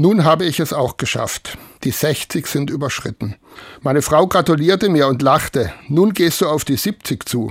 [0.00, 1.58] Nun habe ich es auch geschafft.
[1.84, 3.36] Die 60 sind überschritten.
[3.82, 5.74] Meine Frau gratulierte mir und lachte.
[5.88, 7.50] Nun gehst du auf die 70 zu.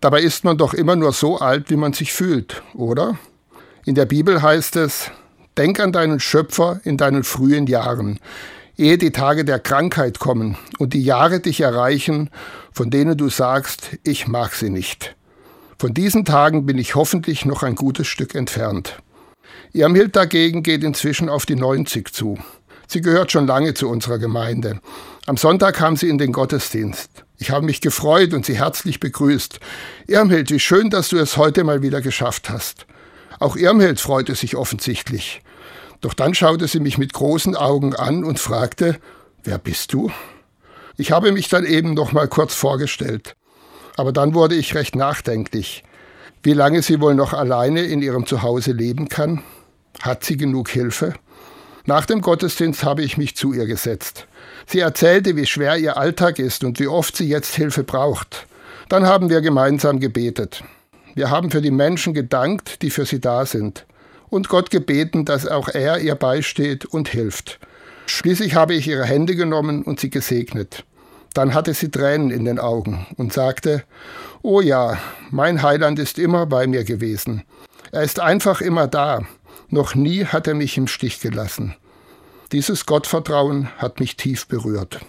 [0.00, 3.18] Dabei ist man doch immer nur so alt, wie man sich fühlt, oder?
[3.84, 5.10] In der Bibel heißt es,
[5.56, 8.20] denk an deinen Schöpfer in deinen frühen Jahren,
[8.76, 12.30] ehe die Tage der Krankheit kommen und die Jahre dich erreichen,
[12.70, 15.16] von denen du sagst, ich mag sie nicht.
[15.80, 19.02] Von diesen Tagen bin ich hoffentlich noch ein gutes Stück entfernt.
[19.72, 22.38] Irmhild dagegen geht inzwischen auf die 90 zu.
[22.86, 24.80] Sie gehört schon lange zu unserer Gemeinde.
[25.26, 27.24] Am Sonntag kam sie in den Gottesdienst.
[27.38, 29.58] Ich habe mich gefreut und sie herzlich begrüßt.
[30.06, 32.86] Irmhild, wie schön, dass du es heute mal wieder geschafft hast.
[33.40, 35.42] Auch Irmhild freute sich offensichtlich.
[36.00, 38.98] Doch dann schaute sie mich mit großen Augen an und fragte,
[39.42, 40.10] wer bist du?
[40.96, 43.34] Ich habe mich dann eben noch mal kurz vorgestellt.
[43.96, 45.82] Aber dann wurde ich recht nachdenklich.
[46.44, 49.42] Wie lange sie wohl noch alleine in ihrem Zuhause leben kann?
[50.02, 51.14] Hat sie genug Hilfe?
[51.86, 54.26] Nach dem Gottesdienst habe ich mich zu ihr gesetzt.
[54.66, 58.46] Sie erzählte, wie schwer ihr Alltag ist und wie oft sie jetzt Hilfe braucht.
[58.90, 60.62] Dann haben wir gemeinsam gebetet.
[61.14, 63.86] Wir haben für die Menschen gedankt, die für sie da sind.
[64.28, 67.58] Und Gott gebeten, dass auch er ihr beisteht und hilft.
[68.04, 70.84] Schließlich habe ich ihre Hände genommen und sie gesegnet.
[71.34, 73.82] Dann hatte sie Tränen in den Augen und sagte,
[74.42, 74.98] Oh ja,
[75.30, 77.42] mein Heiland ist immer bei mir gewesen.
[77.92, 79.22] Er ist einfach immer da.
[79.68, 81.74] Noch nie hat er mich im Stich gelassen.
[82.52, 85.00] Dieses Gottvertrauen hat mich tief berührt.